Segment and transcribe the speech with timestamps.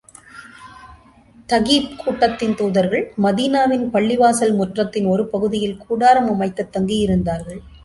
[1.49, 7.61] தகீப் கூட்டத்தின் தூதர்கள், மதீனாவின் பள்ளிவாசல் முற்றத்தின் ஒரு பகுதியில் கூடாரம் அமைத்துத் தங்கியிருந்தார்கள்.